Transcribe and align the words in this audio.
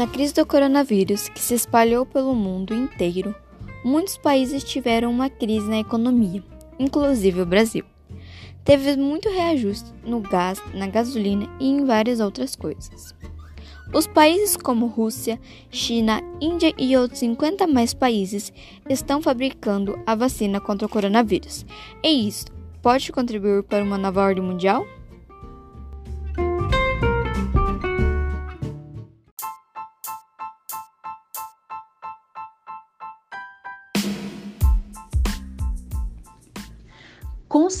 Na 0.00 0.06
crise 0.06 0.32
do 0.32 0.46
coronavírus, 0.46 1.28
que 1.28 1.38
se 1.38 1.52
espalhou 1.52 2.06
pelo 2.06 2.34
mundo 2.34 2.72
inteiro, 2.72 3.34
muitos 3.84 4.16
países 4.16 4.64
tiveram 4.64 5.10
uma 5.10 5.28
crise 5.28 5.68
na 5.68 5.78
economia, 5.78 6.42
inclusive 6.78 7.42
o 7.42 7.44
Brasil. 7.44 7.84
Teve 8.64 8.96
muito 8.96 9.28
reajuste 9.28 9.92
no 10.02 10.20
gás, 10.20 10.58
na 10.72 10.86
gasolina 10.86 11.46
e 11.60 11.68
em 11.68 11.84
várias 11.84 12.18
outras 12.18 12.56
coisas. 12.56 13.14
Os 13.92 14.06
países 14.06 14.56
como 14.56 14.86
Rússia, 14.86 15.38
China, 15.70 16.22
Índia 16.40 16.72
e 16.78 16.96
outros 16.96 17.20
50 17.20 17.66
mais 17.66 17.92
países 17.92 18.50
estão 18.88 19.20
fabricando 19.20 20.00
a 20.06 20.14
vacina 20.14 20.62
contra 20.62 20.86
o 20.86 20.90
coronavírus. 20.90 21.66
E 22.02 22.26
isso 22.26 22.46
pode 22.80 23.12
contribuir 23.12 23.64
para 23.64 23.84
uma 23.84 23.98
nova 23.98 24.22
ordem 24.22 24.42
mundial? 24.42 24.86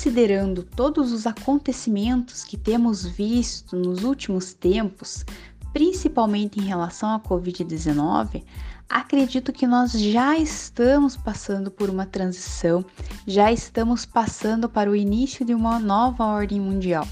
Considerando 0.00 0.62
todos 0.62 1.12
os 1.12 1.26
acontecimentos 1.26 2.42
que 2.42 2.56
temos 2.56 3.04
visto 3.04 3.76
nos 3.76 4.02
últimos 4.02 4.54
tempos, 4.54 5.26
principalmente 5.74 6.58
em 6.58 6.62
relação 6.62 7.10
à 7.10 7.20
Covid-19, 7.20 8.42
acredito 8.88 9.52
que 9.52 9.66
nós 9.66 9.92
já 9.92 10.38
estamos 10.38 11.18
passando 11.18 11.70
por 11.70 11.90
uma 11.90 12.06
transição, 12.06 12.82
já 13.26 13.52
estamos 13.52 14.06
passando 14.06 14.70
para 14.70 14.90
o 14.90 14.96
início 14.96 15.44
de 15.44 15.52
uma 15.52 15.78
nova 15.78 16.24
ordem 16.24 16.58
mundial. 16.58 17.06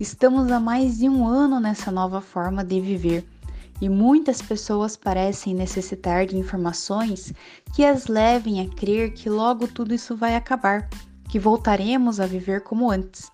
Estamos 0.00 0.50
há 0.50 0.58
mais 0.58 0.96
de 0.96 1.10
um 1.10 1.28
ano 1.28 1.60
nessa 1.60 1.90
nova 1.90 2.22
forma 2.22 2.64
de 2.64 2.80
viver 2.80 3.26
e 3.78 3.90
muitas 3.90 4.40
pessoas 4.40 4.96
parecem 4.96 5.54
necessitar 5.54 6.24
de 6.24 6.38
informações 6.38 7.34
que 7.74 7.84
as 7.84 8.06
levem 8.06 8.62
a 8.62 8.74
crer 8.74 9.12
que 9.12 9.28
logo 9.28 9.68
tudo 9.68 9.92
isso 9.92 10.16
vai 10.16 10.34
acabar 10.34 10.88
que 11.28 11.38
voltaremos 11.38 12.20
a 12.20 12.26
viver 12.26 12.62
como 12.62 12.90
antes. 12.90 13.30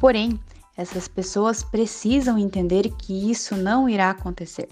Porém, 0.00 0.38
essas 0.76 1.06
pessoas 1.06 1.62
precisam 1.62 2.38
entender 2.38 2.90
que 2.98 3.30
isso 3.30 3.56
não 3.56 3.88
irá 3.88 4.10
acontecer. 4.10 4.68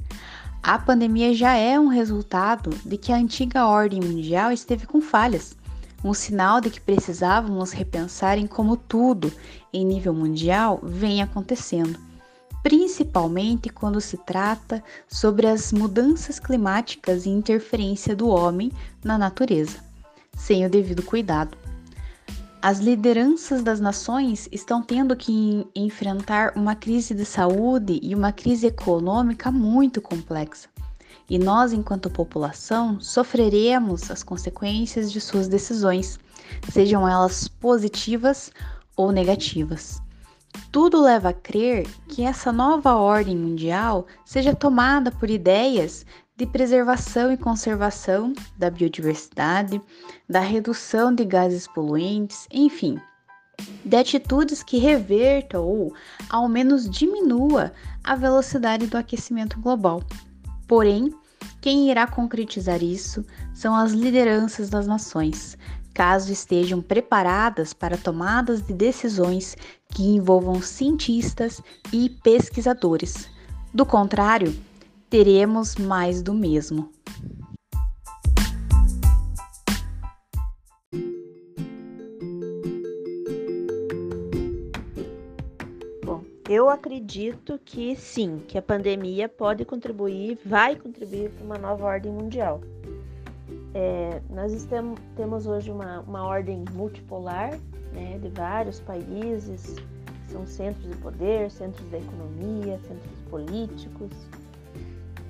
A 0.62 0.78
pandemia 0.78 1.34
já 1.34 1.55
é 1.55 1.78
um 1.78 1.88
resultado 1.88 2.70
de 2.84 2.96
que 2.96 3.12
a 3.12 3.16
antiga 3.16 3.66
ordem 3.66 4.00
mundial 4.00 4.52
esteve 4.52 4.86
com 4.86 5.00
falhas, 5.00 5.56
um 6.05 6.14
sinal 6.14 6.60
de 6.60 6.70
que 6.70 6.80
precisávamos 6.80 7.72
repensar 7.72 8.38
em 8.38 8.46
como 8.46 8.77
tudo, 8.77 9.33
em 9.72 9.84
nível 9.84 10.12
mundial, 10.12 10.80
vem 10.83 11.22
acontecendo, 11.22 11.98
principalmente 12.62 13.68
quando 13.68 14.00
se 14.00 14.16
trata 14.16 14.83
sobre 15.08 15.46
as 15.46 15.72
mudanças 15.72 16.38
climáticas 16.38 17.27
e 17.27 17.30
interferência 17.30 18.14
do 18.14 18.28
homem 18.28 18.70
na 19.02 19.16
natureza, 19.16 19.78
sem 20.36 20.64
o 20.66 20.70
devido 20.70 21.02
cuidado. 21.02 21.61
As 22.64 22.78
lideranças 22.78 23.60
das 23.60 23.80
nações 23.80 24.48
estão 24.52 24.80
tendo 24.80 25.16
que 25.16 25.66
enfrentar 25.74 26.52
uma 26.55 26.77
crise 26.77 27.12
de 27.12 27.24
saúde 27.24 27.98
e 28.00 28.14
uma 28.14 28.30
crise 28.30 28.68
econômica 28.68 29.50
muito 29.50 30.00
complexa. 30.00 30.68
E 31.28 31.40
nós, 31.40 31.72
enquanto 31.72 32.08
população, 32.08 33.00
sofreremos 33.00 34.08
as 34.12 34.22
consequências 34.22 35.10
de 35.10 35.20
suas 35.20 35.48
decisões, 35.48 36.20
sejam 36.70 37.08
elas 37.08 37.48
positivas 37.48 38.52
ou 38.96 39.10
negativas. 39.10 40.00
Tudo 40.70 41.02
leva 41.02 41.30
a 41.30 41.34
crer 41.34 41.88
que 42.06 42.22
essa 42.22 42.52
nova 42.52 42.94
ordem 42.94 43.36
mundial 43.36 44.06
seja 44.24 44.55
tomada 44.55 45.10
por 45.10 45.28
ideias 45.28 46.06
de 46.43 46.47
preservação 46.47 47.30
e 47.30 47.36
conservação 47.36 48.33
da 48.58 48.69
biodiversidade, 48.69 49.80
da 50.29 50.41
redução 50.41 51.14
de 51.14 51.25
gases 51.25 51.69
poluentes, 51.69 52.48
enfim, 52.51 53.01
de 53.85 53.97
atitudes 53.97 54.61
que 54.61 54.77
revertam 54.77 55.64
ou, 55.64 55.95
ao 56.29 56.48
menos, 56.48 56.91
diminua 56.91 57.73
a 58.02 58.17
velocidade 58.17 58.89
do 58.89 58.98
aquecimento 58.98 59.61
global. 59.61 60.02
Porém, 60.67 61.14
quem 61.61 61.92
irá 61.92 62.08
concretizar 62.08 62.83
isso 62.83 63.25
são 63.55 63.73
as 63.77 63.92
lideranças 63.92 64.69
das 64.69 64.85
nações, 64.85 65.57
caso 65.95 66.33
estejam 66.33 66.83
preparadas 66.83 67.73
para 67.73 67.97
tomadas 67.97 68.61
de 68.61 68.73
decisões 68.73 69.57
que 69.91 70.02
envolvam 70.02 70.61
cientistas 70.61 71.63
e 71.92 72.11
pesquisadores. 72.11 73.29
Do 73.73 73.86
contrário, 73.86 74.52
teremos 75.12 75.77
mais 75.77 76.23
do 76.23 76.33
mesmo. 76.33 76.90
Bom, 86.02 86.24
eu 86.48 86.70
acredito 86.70 87.61
que 87.62 87.95
sim, 87.95 88.42
que 88.48 88.56
a 88.56 88.62
pandemia 88.62 89.28
pode 89.28 89.67
contribuir, 89.67 90.39
vai 90.46 90.77
contribuir 90.77 91.28
para 91.33 91.45
uma 91.45 91.58
nova 91.58 91.84
ordem 91.84 92.11
mundial. 92.11 92.62
É, 93.74 94.22
nós 94.30 94.51
estamos, 94.55 94.98
temos 95.14 95.46
hoje 95.46 95.70
uma, 95.70 96.01
uma 96.01 96.24
ordem 96.24 96.64
multipolar 96.72 97.51
né, 97.92 98.18
de 98.18 98.30
vários 98.30 98.80
países, 98.80 99.77
são 100.30 100.46
centros 100.46 100.89
de 100.89 100.96
poder, 101.02 101.51
centros 101.51 101.86
da 101.90 101.98
economia, 101.98 102.80
centros 102.89 103.12
políticos, 103.28 104.11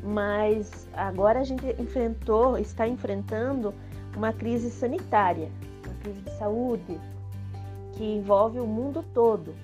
mas 0.02 0.88
agora 0.92 1.40
a 1.40 1.44
gente 1.44 1.64
enfrentou, 1.80 2.58
está 2.58 2.86
enfrentando 2.88 3.72
uma 4.16 4.32
crise 4.32 4.70
sanitária, 4.70 5.50
uma 5.84 5.94
crise 6.00 6.20
de 6.20 6.30
saúde 6.36 7.00
que 7.92 8.04
envolve 8.04 8.58
o 8.58 8.66
mundo 8.66 9.04
todo. 9.14 9.54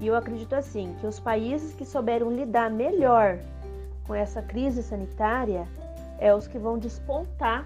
E 0.00 0.06
eu 0.06 0.16
acredito 0.16 0.54
assim 0.54 0.94
que 1.00 1.06
os 1.06 1.20
países 1.20 1.72
que 1.74 1.84
souberam 1.84 2.30
lidar 2.32 2.70
melhor 2.70 3.38
com 4.06 4.14
essa 4.14 4.42
crise 4.42 4.82
sanitária 4.82 5.68
é 6.18 6.34
os 6.34 6.46
que 6.46 6.58
vão 6.58 6.78
despontar 6.78 7.64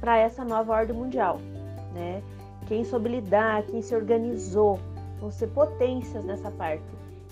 para 0.00 0.18
essa 0.18 0.44
nova 0.44 0.72
ordem 0.72 0.96
mundial, 0.96 1.38
né? 1.94 2.22
Quem 2.66 2.84
soube 2.84 3.08
lidar, 3.08 3.62
quem 3.62 3.80
se 3.80 3.94
organizou, 3.94 4.80
vão 5.20 5.30
ser 5.30 5.46
potências 5.48 6.24
nessa 6.24 6.50
parte. 6.50 6.84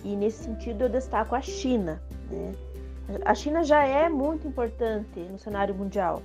E 0.05 0.15
nesse 0.15 0.45
sentido 0.45 0.85
eu 0.85 0.89
destaco 0.89 1.35
a 1.35 1.41
China, 1.41 2.01
né? 2.31 2.53
A 3.25 3.35
China 3.35 3.63
já 3.63 3.85
é 3.85 4.09
muito 4.09 4.49
importante 4.49 5.21
no 5.21 5.39
cenário 5.39 5.75
mundial, 5.75 6.23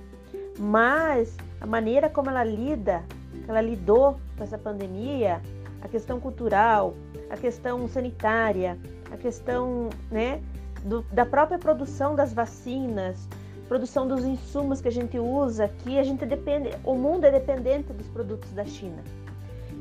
mas 0.58 1.36
a 1.60 1.66
maneira 1.66 2.08
como 2.08 2.30
ela 2.30 2.42
lida, 2.42 3.02
ela 3.46 3.60
lidou 3.60 4.18
com 4.36 4.44
essa 4.44 4.56
pandemia, 4.56 5.42
a 5.82 5.88
questão 5.88 6.18
cultural, 6.18 6.94
a 7.28 7.36
questão 7.36 7.86
sanitária, 7.86 8.78
a 9.12 9.16
questão 9.16 9.90
né, 10.10 10.40
do, 10.84 11.02
da 11.12 11.26
própria 11.26 11.58
produção 11.58 12.14
das 12.14 12.32
vacinas, 12.32 13.28
produção 13.68 14.08
dos 14.08 14.24
insumos 14.24 14.80
que 14.80 14.88
a 14.88 14.92
gente 14.92 15.18
usa 15.18 15.66
aqui, 15.66 15.98
a 15.98 16.02
gente 16.02 16.24
depende, 16.24 16.70
o 16.82 16.94
mundo 16.94 17.24
é 17.24 17.30
dependente 17.30 17.92
dos 17.92 18.08
produtos 18.08 18.50
da 18.52 18.64
China. 18.64 19.02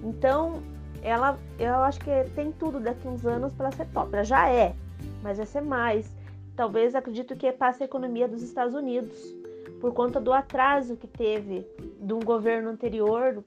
Então, 0.04 0.62
ela, 1.02 1.38
eu 1.58 1.76
acho 1.76 2.00
que 2.00 2.12
tem 2.36 2.52
tudo 2.52 2.80
daqui 2.80 3.08
uns 3.08 3.26
anos 3.26 3.54
para 3.54 3.72
ser 3.72 3.86
top. 3.88 4.14
Ela 4.14 4.24
já 4.24 4.50
é, 4.50 4.76
mas 5.24 5.38
vai 5.38 5.46
ser 5.46 5.62
mais 5.62 6.19
talvez 6.60 6.94
acredito 6.94 7.38
que 7.38 7.50
passe 7.54 7.84
a 7.84 7.86
economia 7.86 8.28
dos 8.28 8.42
Estados 8.42 8.76
Unidos, 8.76 9.34
por 9.80 9.94
conta 9.94 10.20
do 10.20 10.34
atraso 10.34 10.98
que 10.98 11.08
teve 11.08 11.66
de 12.02 12.12
um 12.12 12.20
governo 12.20 12.70
anterior, 12.70 13.42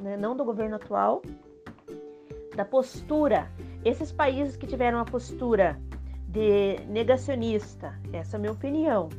né, 0.00 0.16
não 0.16 0.34
do 0.34 0.46
governo 0.46 0.76
atual, 0.76 1.20
da 2.56 2.64
postura. 2.64 3.50
Esses 3.84 4.10
países 4.10 4.56
que 4.56 4.66
tiveram 4.66 4.98
a 4.98 5.04
postura 5.04 5.78
de 6.26 6.78
negacionista, 6.88 8.00
essa 8.14 8.36
é 8.36 8.38
a 8.38 8.40
minha 8.40 8.52
opinião, 8.52 9.10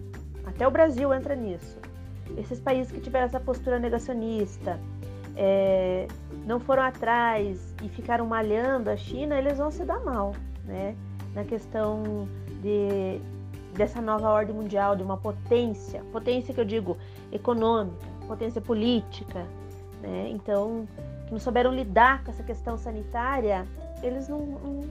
até 0.44 0.68
o 0.68 0.71
Brasil 0.71 1.13
entra 1.13 1.36
nisso. 1.36 1.77
Esses 2.36 2.59
países 2.59 2.91
que 2.91 3.00
tiveram 3.00 3.27
essa 3.27 3.39
postura 3.39 3.77
negacionista, 3.77 4.80
é, 5.36 6.07
não 6.48 6.59
foram 6.59 6.81
atrás 6.81 7.75
e 7.83 7.89
ficaram 7.89 8.25
malhando 8.25 8.89
a 8.89 8.98
China, 8.98 9.38
eles 9.38 9.59
vão 9.59 9.69
se 9.69 9.86
dar 9.86 10.00
mal, 10.00 10.33
né? 10.63 10.95
Na 11.36 11.44
questão 11.44 12.27
de, 12.63 13.19
dessa 13.75 14.01
nova 14.01 14.30
ordem 14.30 14.56
mundial, 14.56 14.95
de 14.95 15.04
uma 15.04 15.18
potência, 15.18 16.04
potência 16.12 16.54
que 16.54 16.60
eu 16.60 16.66
digo 16.66 16.98
econômica, 17.31 18.06
potência 18.27 18.62
política, 18.62 19.45
né? 20.01 20.30
Então, 20.30 20.88
que 21.25 21.31
não 21.31 21.39
souberam 21.39 21.74
lidar 21.74 22.24
com 22.24 22.31
essa 22.31 22.44
questão 22.44 22.77
sanitária, 22.77 23.66
eles 24.01 24.27
não, 24.27 24.39
não 24.39 24.83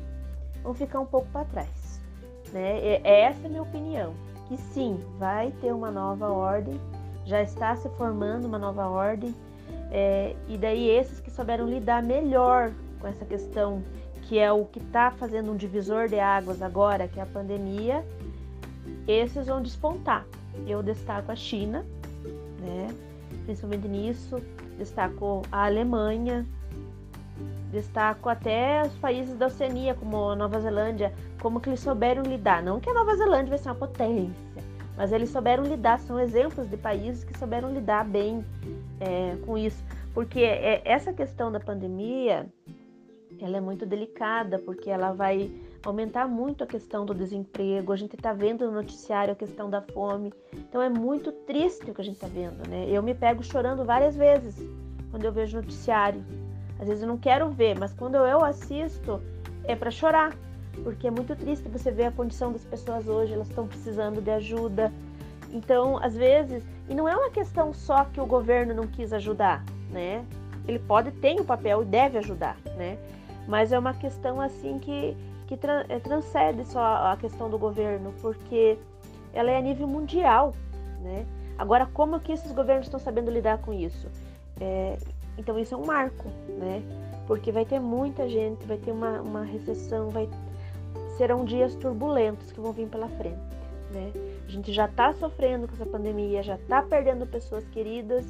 vão 0.62 0.74
ficar 0.74 1.00
um 1.00 1.06
pouco 1.06 1.26
para 1.32 1.44
trás, 1.46 2.00
né? 2.52 2.78
É, 2.78 3.22
essa 3.22 3.42
é 3.42 3.46
a 3.46 3.48
minha 3.48 3.62
opinião, 3.62 4.14
que 4.48 4.56
sim, 4.56 4.98
vai 5.18 5.52
ter 5.60 5.72
uma 5.72 5.90
nova 5.90 6.28
ordem, 6.28 6.78
já 7.24 7.42
está 7.42 7.74
se 7.76 7.88
formando 7.90 8.46
uma 8.46 8.58
nova 8.58 8.86
ordem, 8.86 9.34
é, 9.90 10.34
e 10.48 10.58
daí 10.58 10.88
esses 10.90 11.20
que 11.20 11.30
souberam 11.30 11.66
lidar 11.66 12.02
melhor 12.02 12.72
com 13.00 13.06
essa 13.06 13.24
questão 13.24 13.82
que 14.22 14.38
é 14.38 14.50
o 14.50 14.64
que 14.64 14.78
está 14.78 15.10
fazendo 15.10 15.52
um 15.52 15.56
divisor 15.56 16.08
de 16.08 16.18
águas 16.18 16.62
agora, 16.62 17.06
que 17.06 17.20
é 17.20 17.22
a 17.22 17.26
pandemia, 17.26 18.04
esses 19.06 19.46
vão 19.46 19.62
despontar. 19.62 20.26
Eu 20.66 20.82
destaco 20.82 21.30
a 21.30 21.36
China, 21.36 21.84
né? 22.60 22.88
principalmente 23.44 23.88
nisso, 23.88 24.40
destaco 24.78 25.42
a 25.50 25.66
Alemanha, 25.66 26.46
destaco 27.70 28.28
até 28.28 28.82
os 28.82 28.94
países 28.94 29.36
da 29.36 29.46
Oceania, 29.46 29.94
como 29.94 30.30
a 30.30 30.36
Nova 30.36 30.60
Zelândia, 30.60 31.12
como 31.40 31.60
que 31.60 31.68
eles 31.68 31.80
souberam 31.80 32.22
lidar. 32.22 32.62
Não 32.62 32.80
que 32.80 32.88
a 32.88 32.94
Nova 32.94 33.16
Zelândia 33.16 33.50
vai 33.50 33.58
ser 33.58 33.68
uma 33.68 33.74
potência, 33.74 34.62
mas 34.96 35.12
eles 35.12 35.30
souberam 35.30 35.64
lidar, 35.64 35.98
são 36.00 36.18
exemplos 36.18 36.68
de 36.70 36.76
países 36.76 37.24
que 37.24 37.36
souberam 37.38 37.72
lidar 37.72 38.04
bem 38.04 38.44
é, 39.00 39.36
com 39.44 39.58
isso. 39.58 39.82
Porque 40.14 40.40
é, 40.40 40.80
essa 40.84 41.12
questão 41.12 41.50
da 41.50 41.58
pandemia, 41.58 42.46
ela 43.40 43.56
é 43.56 43.60
muito 43.60 43.84
delicada, 43.84 44.58
porque 44.60 44.88
ela 44.88 45.12
vai 45.12 45.50
aumentar 45.84 46.26
muito 46.26 46.64
a 46.64 46.66
questão 46.66 47.04
do 47.04 47.14
desemprego. 47.14 47.92
A 47.92 47.96
gente 47.96 48.16
está 48.16 48.32
vendo 48.32 48.66
no 48.66 48.72
noticiário 48.72 49.32
a 49.32 49.36
questão 49.36 49.68
da 49.68 49.80
fome. 49.80 50.32
Então 50.52 50.80
é 50.80 50.88
muito 50.88 51.30
triste 51.30 51.90
o 51.90 51.94
que 51.94 52.00
a 52.00 52.04
gente 52.04 52.16
está 52.16 52.26
vendo, 52.26 52.68
né? 52.68 52.86
Eu 52.88 53.02
me 53.02 53.14
pego 53.14 53.42
chorando 53.42 53.84
várias 53.84 54.16
vezes 54.16 54.56
quando 55.10 55.24
eu 55.24 55.32
vejo 55.32 55.56
noticiário. 55.56 56.24
Às 56.78 56.88
vezes 56.88 57.02
eu 57.02 57.08
não 57.08 57.18
quero 57.18 57.48
ver, 57.50 57.78
mas 57.78 57.92
quando 57.92 58.16
eu 58.16 58.44
assisto 58.44 59.20
é 59.64 59.76
para 59.76 59.90
chorar, 59.90 60.36
porque 60.82 61.06
é 61.06 61.10
muito 61.10 61.36
triste 61.36 61.68
você 61.68 61.90
ver 61.90 62.06
a 62.06 62.12
condição 62.12 62.52
das 62.52 62.64
pessoas 62.64 63.06
hoje, 63.06 63.32
elas 63.32 63.48
estão 63.48 63.66
precisando 63.66 64.20
de 64.20 64.30
ajuda. 64.30 64.92
Então, 65.52 65.98
às 65.98 66.16
vezes, 66.16 66.64
e 66.88 66.94
não 66.94 67.08
é 67.08 67.14
uma 67.14 67.30
questão 67.30 67.72
só 67.72 68.04
que 68.06 68.20
o 68.20 68.26
governo 68.26 68.74
não 68.74 68.88
quis 68.88 69.12
ajudar, 69.12 69.64
né? 69.90 70.24
Ele 70.66 70.80
pode 70.80 71.12
ter 71.12 71.38
o 71.40 71.44
papel 71.44 71.82
e 71.82 71.84
deve 71.84 72.18
ajudar, 72.18 72.56
né? 72.76 72.98
Mas 73.46 73.72
é 73.72 73.78
uma 73.78 73.94
questão 73.94 74.40
assim 74.40 74.78
que 74.78 75.16
que 75.46 75.56
tra 75.56 75.84
é, 75.88 75.98
transcende 75.98 76.64
só 76.66 76.80
a 76.80 77.16
questão 77.16 77.50
do 77.50 77.58
governo, 77.58 78.12
porque 78.20 78.78
ela 79.32 79.50
é 79.50 79.58
a 79.58 79.60
nível 79.60 79.86
mundial, 79.86 80.54
né? 81.00 81.26
Agora, 81.58 81.86
como 81.86 82.18
que 82.20 82.32
esses 82.32 82.50
governos 82.52 82.86
estão 82.86 82.98
sabendo 82.98 83.30
lidar 83.30 83.58
com 83.58 83.72
isso? 83.72 84.08
É, 84.60 84.96
então, 85.38 85.58
isso 85.58 85.74
é 85.74 85.76
um 85.76 85.84
marco, 85.84 86.28
né? 86.48 86.82
Porque 87.26 87.52
vai 87.52 87.64
ter 87.64 87.80
muita 87.80 88.28
gente, 88.28 88.66
vai 88.66 88.76
ter 88.76 88.90
uma, 88.90 89.20
uma 89.20 89.42
recessão, 89.44 90.10
vai 90.10 90.28
serão 91.16 91.44
dias 91.44 91.74
turbulentos 91.76 92.50
que 92.50 92.60
vão 92.60 92.72
vir 92.72 92.88
pela 92.88 93.08
frente, 93.08 93.38
né? 93.92 94.12
A 94.46 94.50
gente 94.50 94.72
já 94.72 94.86
está 94.86 95.12
sofrendo 95.14 95.68
com 95.68 95.74
essa 95.74 95.86
pandemia, 95.86 96.42
já 96.42 96.56
está 96.56 96.82
perdendo 96.82 97.26
pessoas 97.26 97.64
queridas 97.68 98.24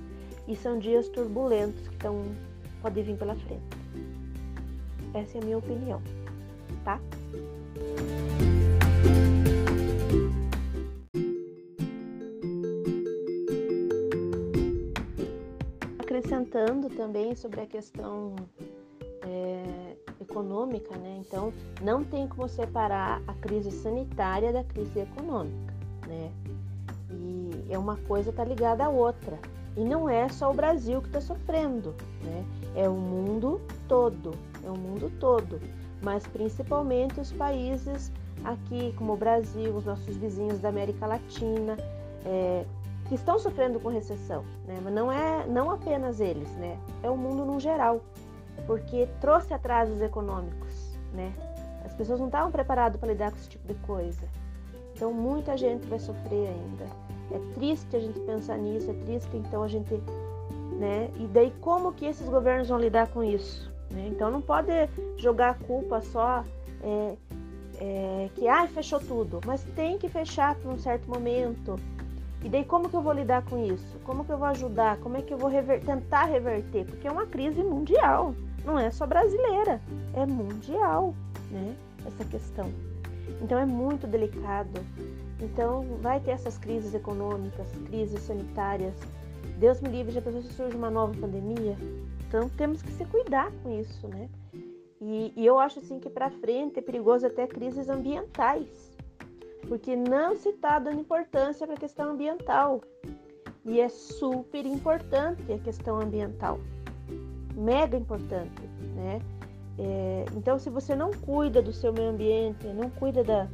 e 0.46 0.54
são 0.54 0.78
dias 0.78 1.08
turbulentos 1.08 1.88
que 1.88 1.94
estão 1.94 2.22
podem 2.82 3.02
vir 3.02 3.16
pela 3.16 3.34
frente. 3.34 3.62
Essa 5.14 5.38
é 5.38 5.40
a 5.40 5.44
minha 5.44 5.58
opinião 5.58 6.02
tá? 6.84 7.00
Acrescentando 15.98 16.90
também 16.90 17.34
sobre 17.34 17.62
a 17.62 17.66
questão 17.66 18.36
é, 19.22 19.96
econômica, 20.20 20.96
né? 20.96 21.22
Então, 21.26 21.52
não 21.82 22.04
tem 22.04 22.28
como 22.28 22.48
separar 22.48 23.20
a 23.26 23.34
crise 23.34 23.70
sanitária 23.70 24.52
da 24.52 24.62
crise 24.62 25.00
econômica, 25.00 25.74
né? 26.06 26.30
E 27.10 27.72
é 27.72 27.78
uma 27.78 27.96
coisa 27.96 28.32
tá 28.32 28.44
ligada 28.44 28.84
à 28.84 28.88
outra. 28.88 29.38
E 29.76 29.82
não 29.82 30.08
é 30.08 30.28
só 30.28 30.52
o 30.52 30.54
Brasil 30.54 31.00
que 31.00 31.08
está 31.08 31.20
sofrendo, 31.20 31.94
né? 32.22 32.44
É 32.76 32.88
o 32.88 32.94
mundo 32.94 33.60
todo, 33.88 34.32
é 34.62 34.70
o 34.70 34.76
mundo 34.76 35.10
todo 35.18 35.58
mas 36.04 36.26
principalmente 36.26 37.18
os 37.18 37.32
países 37.32 38.12
aqui, 38.44 38.94
como 38.96 39.14
o 39.14 39.16
Brasil, 39.16 39.74
os 39.74 39.86
nossos 39.86 40.16
vizinhos 40.16 40.58
da 40.58 40.68
América 40.68 41.06
Latina, 41.06 41.76
é, 42.26 42.64
que 43.08 43.14
estão 43.14 43.38
sofrendo 43.38 43.80
com 43.80 43.88
recessão, 43.88 44.44
né? 44.66 44.78
Mas 44.82 44.92
não 44.92 45.10
é 45.10 45.46
não 45.46 45.70
apenas 45.70 46.20
eles, 46.20 46.48
né? 46.56 46.78
É 47.02 47.10
o 47.10 47.16
mundo 47.16 47.44
no 47.44 47.58
geral, 47.58 48.00
porque 48.66 49.08
trouxe 49.20 49.52
atrasos 49.52 50.00
econômicos, 50.00 50.98
né? 51.12 51.32
As 51.84 51.94
pessoas 51.94 52.18
não 52.18 52.26
estavam 52.26 52.50
preparadas 52.50 52.98
para 52.98 53.12
lidar 53.12 53.30
com 53.30 53.38
esse 53.38 53.48
tipo 53.48 53.66
de 53.66 53.74
coisa. 53.80 54.26
Então 54.94 55.12
muita 55.12 55.56
gente 55.56 55.86
vai 55.86 55.98
sofrer 55.98 56.48
ainda. 56.48 56.84
É 57.30 57.54
triste 57.54 57.96
a 57.96 58.00
gente 58.00 58.20
pensar 58.20 58.58
nisso, 58.58 58.90
é 58.90 58.94
triste 59.04 59.36
então 59.36 59.62
a 59.62 59.68
gente, 59.68 59.94
né? 60.78 61.10
E 61.16 61.26
daí 61.26 61.52
como 61.60 61.92
que 61.92 62.06
esses 62.06 62.28
governos 62.28 62.68
vão 62.68 62.78
lidar 62.78 63.08
com 63.08 63.24
isso? 63.24 63.73
Né? 63.94 64.08
Então 64.10 64.30
não 64.30 64.42
pode 64.42 64.72
jogar 65.16 65.50
a 65.50 65.54
culpa 65.54 66.00
só 66.00 66.44
é, 66.82 67.16
é, 67.78 68.30
que 68.34 68.48
ah, 68.48 68.66
fechou 68.66 69.00
tudo, 69.00 69.40
mas 69.46 69.62
tem 69.76 69.96
que 69.98 70.08
fechar 70.08 70.54
por 70.56 70.72
um 70.72 70.78
certo 70.78 71.08
momento. 71.08 71.78
E 72.42 72.48
daí 72.48 72.64
como 72.64 72.90
que 72.90 72.96
eu 72.96 73.00
vou 73.00 73.12
lidar 73.12 73.42
com 73.44 73.64
isso? 73.64 73.98
Como 74.04 74.24
que 74.24 74.30
eu 74.30 74.36
vou 74.36 74.48
ajudar? 74.48 74.98
Como 74.98 75.16
é 75.16 75.22
que 75.22 75.32
eu 75.32 75.38
vou 75.38 75.48
rever 75.48 75.80
tentar 75.82 76.24
reverter? 76.24 76.84
Porque 76.84 77.08
é 77.08 77.10
uma 77.10 77.24
crise 77.24 77.62
mundial, 77.62 78.34
não 78.64 78.78
é 78.78 78.90
só 78.90 79.06
brasileira, 79.06 79.80
é 80.12 80.26
mundial, 80.26 81.14
né? 81.50 81.74
Essa 82.06 82.24
questão. 82.24 82.70
Então 83.40 83.58
é 83.58 83.64
muito 83.64 84.06
delicado. 84.06 84.80
Então 85.40 85.86
vai 86.02 86.20
ter 86.20 86.32
essas 86.32 86.58
crises 86.58 86.94
econômicas, 86.94 87.66
crises 87.86 88.20
sanitárias. 88.20 88.94
Deus 89.58 89.80
me 89.80 89.88
livre, 89.88 90.12
já 90.12 90.20
pensou 90.20 90.42
se 90.42 90.52
surge 90.52 90.76
uma 90.76 90.90
nova 90.90 91.14
pandemia? 91.18 91.76
Então 92.28 92.48
temos 92.48 92.82
que 92.82 92.90
se 92.92 93.04
cuidar 93.06 93.50
com 93.62 93.78
isso, 93.80 94.08
né? 94.08 94.28
E, 95.00 95.32
e 95.36 95.44
eu 95.44 95.58
acho 95.58 95.80
assim 95.80 95.98
que 95.98 96.08
para 96.08 96.30
frente 96.30 96.78
é 96.78 96.82
perigoso 96.82 97.26
até 97.26 97.46
crises 97.46 97.88
ambientais, 97.88 98.96
porque 99.68 99.94
não 99.94 100.36
se 100.36 100.48
está 100.50 100.78
dando 100.78 101.00
importância 101.00 101.66
para 101.66 101.76
a 101.76 101.78
questão 101.78 102.12
ambiental. 102.12 102.80
E 103.66 103.80
é 103.80 103.88
super 103.88 104.66
importante 104.66 105.50
a 105.52 105.58
questão 105.58 105.98
ambiental, 105.98 106.58
mega 107.54 107.96
importante, 107.96 108.62
né? 108.94 109.20
É, 109.78 110.24
então, 110.36 110.58
se 110.58 110.70
você 110.70 110.94
não 110.94 111.10
cuida 111.10 111.60
do 111.60 111.72
seu 111.72 111.92
meio 111.92 112.10
ambiente, 112.10 112.66
não 112.68 112.90
cuida 112.90 113.24
da, 113.24 113.48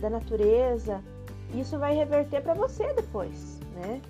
da 0.00 0.10
natureza, 0.10 1.02
isso 1.54 1.78
vai 1.78 1.94
reverter 1.94 2.42
para 2.42 2.54
você 2.54 2.92
depois, 2.92 3.58
né? 3.76 4.00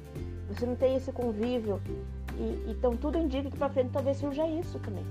Você 0.49 0.67
não 0.67 0.77
tem 0.77 0.97
esse 0.97 1.13
convívio 1.13 1.81
e, 2.39 2.71
então 2.71 2.97
tudo 2.97 3.19
indica 3.19 3.51
que 3.51 3.57
para 3.57 3.69
frente 3.69 3.91
talvez 3.93 4.17
surja 4.19 4.47
isso 4.47 4.79
também. 4.79 5.05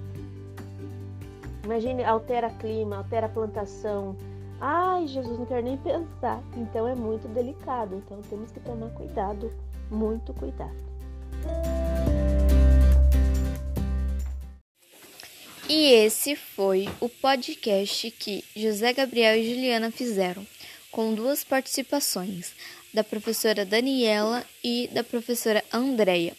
Imagine, 1.63 2.03
altera 2.03 2.49
clima, 2.49 2.97
altera 2.97 3.29
plantação. 3.29 4.15
Ai, 4.59 5.07
Jesus, 5.07 5.39
não 5.39 5.45
quero 5.45 5.63
nem 5.63 5.77
pensar. 5.77 6.41
Então 6.55 6.87
é 6.87 6.95
muito 6.95 7.27
delicado. 7.29 7.95
Então 7.95 8.21
temos 8.29 8.51
que 8.51 8.59
tomar 8.59 8.89
cuidado, 8.91 9.51
muito 9.89 10.33
cuidado. 10.33 10.75
E 15.69 15.91
esse 15.91 16.35
foi 16.35 16.87
o 16.99 17.09
podcast 17.09 18.11
que 18.11 18.43
José 18.55 18.93
Gabriel 18.93 19.35
e 19.35 19.53
Juliana 19.53 19.89
fizeram, 19.89 20.45
com 20.91 21.13
duas 21.13 21.43
participações, 21.43 22.53
da 22.93 23.03
professora 23.03 23.65
Daniela 23.65 24.45
e 24.63 24.87
da 24.93 25.03
professora 25.03 25.63
Andréia 25.73 26.31